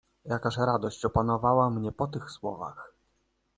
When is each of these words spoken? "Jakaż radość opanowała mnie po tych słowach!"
"Jakaż 0.25 0.57
radość 0.57 1.05
opanowała 1.05 1.69
mnie 1.69 1.91
po 1.91 2.07
tych 2.07 2.31
słowach!" 2.31 2.91